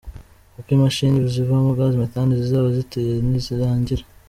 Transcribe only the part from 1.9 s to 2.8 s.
methane zizaba